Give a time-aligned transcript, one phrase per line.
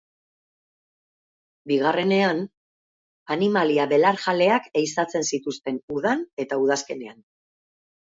[1.71, 2.41] Bigarrenean,
[3.37, 7.27] animalia belarjaleak ehizatzen zituzten udan eta udazkenean.